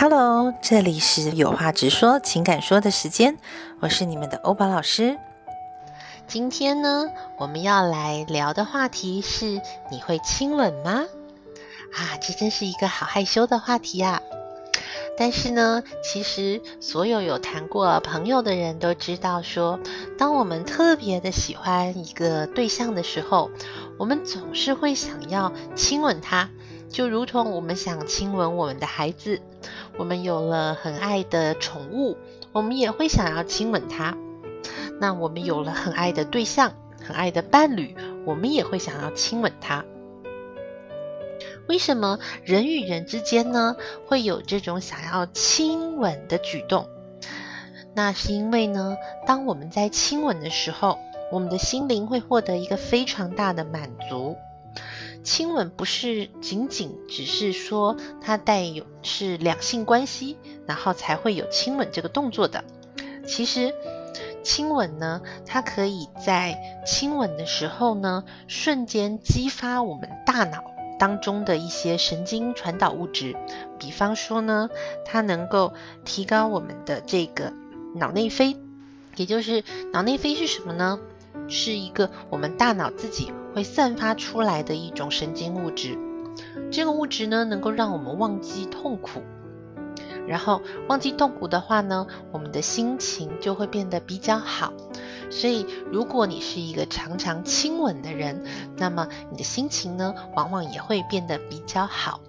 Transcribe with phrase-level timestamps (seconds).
[0.00, 3.36] Hello，这里是有话直说、情感说的时间，
[3.80, 5.18] 我是你们的欧宝老师。
[6.26, 9.60] 今天呢，我们要来聊的话题是：
[9.90, 11.04] 你会亲吻吗？
[11.92, 14.22] 啊，这真是一个好害羞的话题呀。
[15.18, 19.78] 但是呢，其实所有有谈过朋友的人都知道，说
[20.16, 23.50] 当我们特别的喜欢一个对象的时候，
[23.98, 26.48] 我们总是会想要亲吻他，
[26.88, 29.42] 就如同我们想亲吻我们的孩子。
[30.00, 32.16] 我们有了很爱的宠物，
[32.52, 34.16] 我们也会想要亲吻它。
[34.98, 36.72] 那我们有了很爱的对象、
[37.06, 37.94] 很爱的伴侣，
[38.24, 39.84] 我们也会想要亲吻他。
[41.68, 46.88] 为什么人与人之间呢会有这种想要亲吻的举动？
[47.94, 50.98] 那是因为呢，当我们在亲吻的时候，
[51.30, 54.38] 我们的心灵会获得一个非常大的满足。
[55.22, 62.64] 亲吻不是仅仅只是说它带有是两性关系，然后才会有亲吻这个动作的。
[63.26, 63.74] 其实
[64.42, 70.64] 亲吻呢，它可以在亲吻的时候呢，瞬间激发我们大脑
[70.98, 73.36] 当中的一些神经传导物质。
[73.78, 74.70] 比方说呢，
[75.04, 77.52] 它能够提高我们的这个
[77.94, 78.56] 脑内啡，
[79.16, 80.98] 也就是脑内啡是什么呢？
[81.48, 85.98] 是一个我们大脑自己会散发出来的一种神经物质，
[86.70, 89.22] 这个物质呢能够让我们忘记痛苦，
[90.26, 94.72] 然后忘记痛苦的话呢，我们的心情就会变得比较好。
[95.30, 98.44] 所以如果你是一个常常亲吻的人，
[98.76, 102.20] 那么你的心情呢往往也会变得比较好。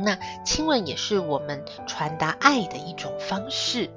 [0.00, 3.90] 那亲吻也是我们传达爱的一种方式，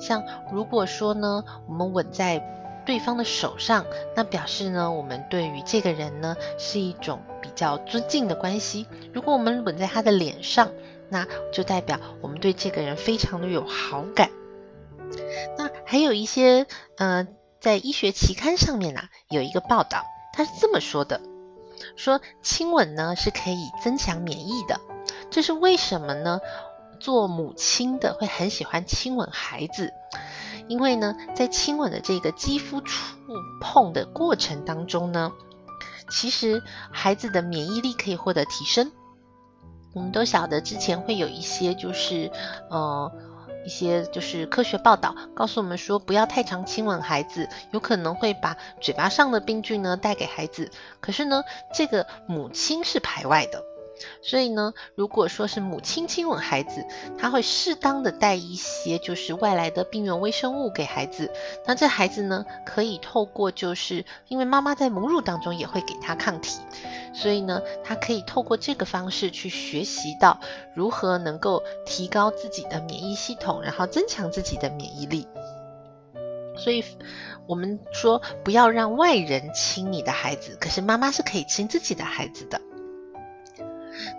[0.00, 2.58] 像如果说呢，我们吻在。
[2.90, 8.88] 对方的手上，那表示呢，我们对于这个人呢是一种比较尊敬的关系。
[9.14, 10.72] 如果我们吻在他的脸上，
[11.08, 14.30] 那就代表我们对这个人非常的有好感。
[15.56, 16.66] 那还有一些，
[16.96, 17.28] 呃，
[17.60, 21.20] 在医学期刊上面呢有一个报道，他是这么说的：
[21.94, 24.80] 说亲吻呢是可以增强免疫的。
[25.30, 26.40] 这是为什么呢？
[26.98, 29.92] 做母亲的会很喜欢亲吻孩子。
[30.70, 33.16] 因为呢，在亲吻的这个肌肤触
[33.60, 35.32] 碰的过程当中呢，
[36.08, 38.92] 其实孩子的免疫力可以获得提升。
[39.92, 42.30] 我们都晓得之前会有一些就是
[42.70, 43.10] 呃
[43.66, 50.70] 一些就是科学报道告诉我们说，不要太常亲吻孩子，有可能会把嘴巴上的病菌呢带给孩子。
[51.00, 51.42] 可是呢，
[51.74, 53.64] 这个母亲是排外的。
[54.22, 56.84] 所以呢，如果说是母亲亲吻孩子，
[57.18, 61.30] 他会适当的带一些就是外来的病原微生物给孩子。
[61.66, 66.60] 那这孩子呢，可以透过就是因为妈妈在母乳当中也会给他抗体，
[67.12, 70.40] 所以呢，他可以透过这个方式去学习到
[70.74, 75.26] 如何能够提高自己的免疫系统，然后增强自己的免疫力。
[76.56, 76.84] 所以
[77.46, 82.60] 我们说不要让外人亲你的孩子，可是妈妈是可以亲自己的孩子的。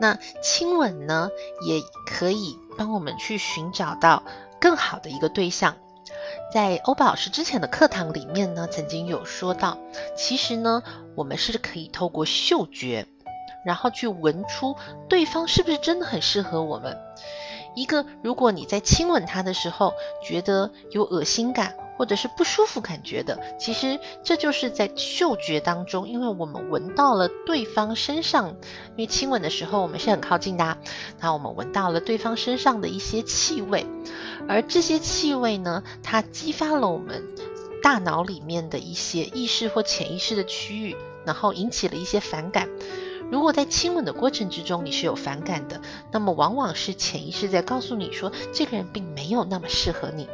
[0.00, 1.30] 那亲吻呢，
[1.62, 4.22] 也可以帮我们去寻找到
[4.60, 5.76] 更好的一个对象。
[6.52, 9.78] 在欧宝老师之前的课堂里面呢，曾经有说到，
[10.16, 10.82] 其实呢，
[11.14, 13.06] 我们是可以透过嗅觉，
[13.64, 14.76] 然后去闻出
[15.08, 16.96] 对方是不是真的很适合我们。
[17.76, 19.92] 一个，如果你在亲吻他的时候
[20.24, 21.76] 觉得有恶心感。
[21.98, 28.48] 或者是不舒服感觉的，其实这就是在嗅觉当中，因为我们闻到了对方身上，
[28.90, 30.76] 因为亲吻的时候我们是很靠近的，
[31.20, 33.86] 那我们闻到了对方身上的一些气味，
[34.46, 37.24] 而这些气味呢，它激发了我们
[37.82, 40.94] 大脑里面的一些意识或潜意识的区域，
[41.24, 42.68] 然后引起了一些反感。
[43.30, 45.80] 如果在亲吻的过程之中你是有反感的，
[46.12, 50.28] 那么往往是潜意识在告诉你说，这个人并没有那么适合你。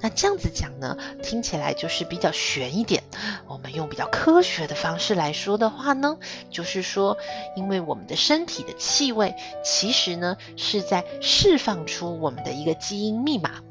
[0.00, 3.02] 那这样子讲呢，听起来就是比较悬一点。
[3.46, 6.18] 我们用比较科学的方式来说的话呢，
[6.50, 7.16] 就是说，
[7.56, 13.62] 因为我们的身体的气味，其实呢是在释放出我们的一个基因密码。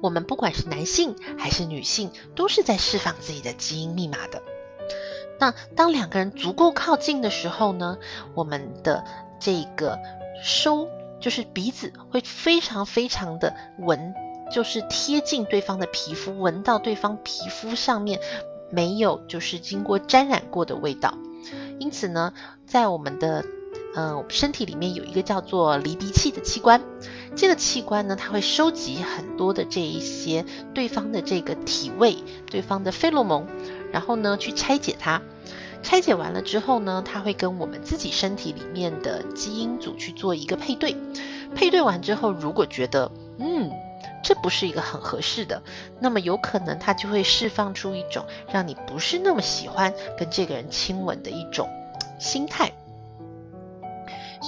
[0.00, 4.42] 我们不管是男性还是女性，都是在释放自己的基因密码的。
[5.38, 7.98] 那当两个人足够靠近的时候呢，
[8.34, 9.04] 我们的
[9.38, 9.98] 这个
[10.42, 10.88] 收
[11.20, 14.14] 就是鼻子会非常非常的闻。
[14.48, 18.20] 就是贴近对方的皮肤，闻到对方皮肤上面
[18.70, 21.18] 没有就是经过沾染过的味道。
[21.80, 22.32] 因此呢，
[22.64, 23.44] 在我们的
[23.96, 26.82] 呃身体里面有一个叫做离鼻器的器官，
[27.34, 30.44] 这个器官呢，它会收集很多的这一些
[30.74, 32.18] 对方的这个体味、
[32.50, 33.46] 对方的费洛蒙，
[33.90, 35.22] 然后呢去拆解它。
[35.82, 40.96] 拆解完了之后呢，它会跟我们自己身体里面的基因组去做一个配对。
[41.54, 43.70] 配对完之后，如果觉得嗯
[44.22, 45.62] 这不是一个很合适的，
[46.00, 51.68] 那么有可能它就会释放出一种让你不是那么喜欢跟这个人亲吻的一种
[52.18, 52.72] 心态。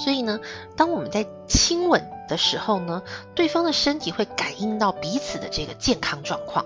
[0.03, 0.39] 所以呢，
[0.75, 3.03] 当我们在亲吻的时候呢，
[3.35, 6.65] 对方的身体会感应到彼此的这个健康状况，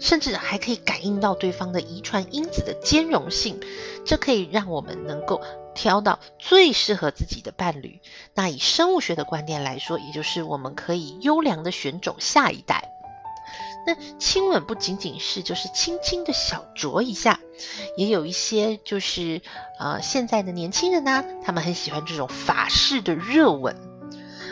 [0.00, 3.58] 甚至还可以感应到对方的遗传因子的兼容性，
[4.04, 5.40] 这可以让我们能够
[5.74, 8.00] 挑到最适合自己的伴侣。
[8.34, 12.93] 那以生物学的观点来说，也就是我们可以优良的选种下一代。
[13.86, 17.38] 那亲吻不仅仅是就是轻轻的小啄一下，
[17.96, 19.42] 也有一些就是
[19.78, 23.76] 呃现在的年轻人呢，他们很喜欢这种法式的热吻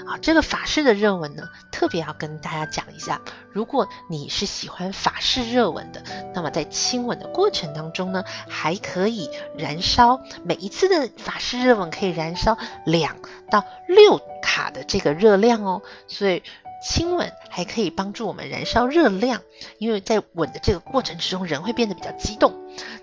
[0.06, 0.18] 啊。
[0.20, 6.02] 这个法式的热吻呢，特别要跟大家讲一下，如果你是喜欢法式热吻的，
[6.34, 13.16] 那么在亲吻的过程当中呢，还可以燃烧每一次的法式热吻可以燃烧两
[13.50, 16.42] 到六卡的这个热量哦，所以。
[16.82, 19.42] 亲吻还可以帮助我们燃烧热量，
[19.78, 22.52] 因为在吻的这个过程之中，人会变得比较激动。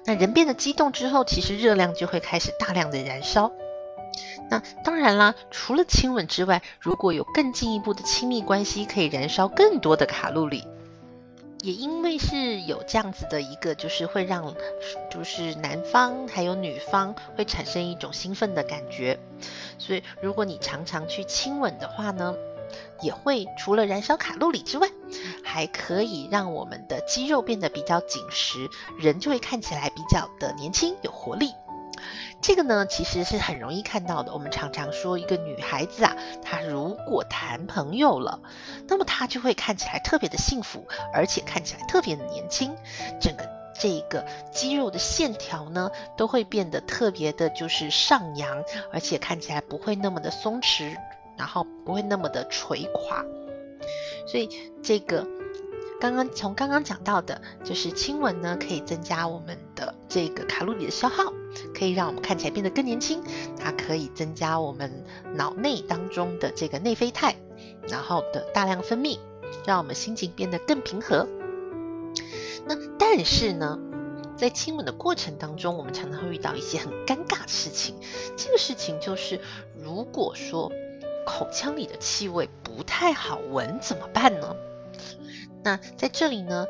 [0.05, 3.51] 那人变得激动之后，其实热量就会开始大量的燃烧。
[4.49, 10.67] 那当然啦，除了亲吻之外，如果有更进一步的亲密关系，可以燃烧更多的卡路里。
[11.61, 14.55] 也因为是有这样子的一个，就是会让
[15.11, 19.19] 就是男方还有女方会产生一种兴奋的感觉，
[19.77, 22.33] 所以如果你常常去亲吻的话呢？
[23.01, 24.89] 也会除了燃烧卡路里之外，
[25.43, 31.53] 还可以让我们的肌肉变得比较紧实，人就会看起来比较的年轻有活力。
[32.41, 34.31] 这个呢，其实是很容易看到的。
[34.31, 38.39] 我们常常说，一个女孩子啊，她如果谈朋友了，
[38.87, 42.73] 那么她就会看起来特别的幸福，而且看起来特别的年轻。
[43.19, 43.43] 整个
[43.77, 48.63] 这个肌肉的线条呢，都会变得特别的，就是上扬，
[48.93, 50.95] 而且看起来不会那么的松弛。
[51.39, 53.25] 然后不会那么的垂垮，
[54.27, 54.49] 所以
[54.83, 55.25] 这个
[56.01, 61.31] 刚刚从刚刚讲到的，就是亲吻呢，可以增加我们的这个卡路里的消耗，
[61.73, 63.23] 可以让我们看起来变得更年轻。
[63.57, 67.35] 它可以增加我们脑内当中的这个内啡肽，
[67.87, 69.17] 然后的大量分泌，
[69.65, 71.25] 让我们心情变得更平和。
[72.65, 73.79] 那但是呢，
[74.35, 77.95] 在亲吻的过程当中，我们常常会遇到一些很尴尬的事情。
[78.35, 79.39] 这个事情就是，
[79.81, 80.71] 如果说
[81.29, 84.55] 口腔里的气味不太好闻，怎么办呢？
[85.63, 86.65] 那在这里呢，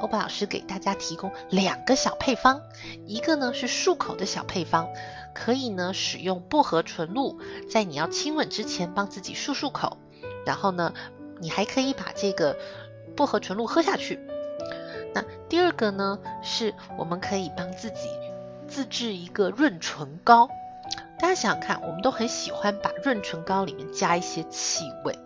[0.00, 2.62] 欧巴老师给大家提供两个小配方，
[3.06, 4.88] 一个呢是漱口的小配方，
[5.34, 9.98] 可以呢使用薄荷纯露，在你要亲吻之前帮自己漱漱口，
[10.46, 10.94] 然后呢，
[11.40, 12.56] 你还可以把这个
[13.16, 14.20] 薄荷纯露喝下去。
[15.12, 18.08] 那第二个呢，是我们可以帮自己
[18.68, 20.48] 自制一个润唇膏。
[21.18, 25.18] 大家想想看，我们都很喜欢把润唇膏里面加一些气味。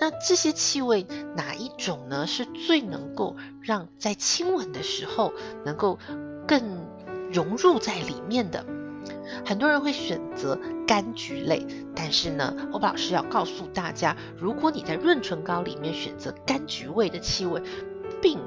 [0.00, 2.26] 那这些气味哪一种呢？
[2.26, 5.32] 是最能够让在亲吻的时候
[5.64, 5.98] 能够
[6.48, 6.86] 更
[7.32, 8.64] 融入在里面的？
[9.46, 17.62] 很多人会选择柑橘类，但是呢，欧巴老师要告诉大家，如果你在润唇膏里面选择柑橘味的气味，
[18.20, 18.38] 并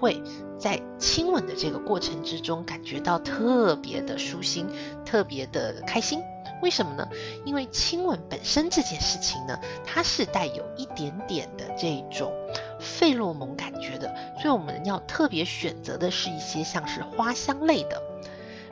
[0.00, 0.22] 会
[0.58, 4.66] 在亲吻的这个过程之中感觉到特别的舒心，
[5.04, 6.20] 特别的开心。
[6.62, 7.08] 为什么呢？
[7.44, 12.32] 因为亲吻本身这件事情呢，它是带有一点点的这种
[12.78, 18.02] 费洛蒙感觉的，所以我们要特别选择的是一些像是花香类的。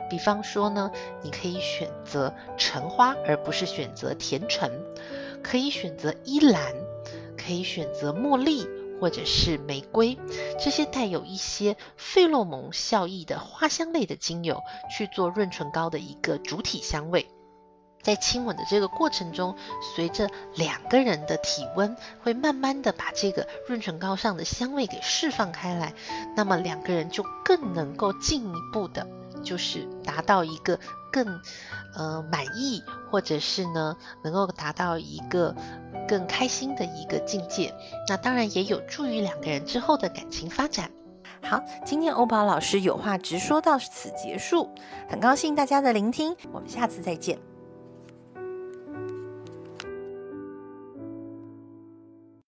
[0.07, 0.91] 比方说呢，
[1.23, 4.69] 你可以选择橙花，而不是选择甜橙；
[5.43, 6.73] 可以选择依兰，
[7.37, 8.67] 可以选择茉莉。
[8.99, 10.17] 或者是玫瑰，
[10.59, 17.29] 这些带有一些费洛蒙效益的花香类的精油去做润唇膏的一个主体香味，
[18.01, 19.55] 在亲吻的这个过程中，
[19.95, 25.93] 随着两个人的体温，会慢慢的把这个润唇膏上的香味给释放开来，
[26.35, 29.07] 那么两个人就更能够进一步的，
[29.43, 30.79] 就是达到一个
[31.11, 31.41] 更
[31.95, 35.55] 呃满意，或者是呢能够达到一个。
[36.09, 37.71] 更开心的一个境界，
[38.07, 40.89] 那当然也有助于两个人之后的感情发展。
[41.43, 44.67] 好，今天欧宝老师有话直说到此结束，
[45.07, 47.37] 很高兴大家的聆听，我们下次再见。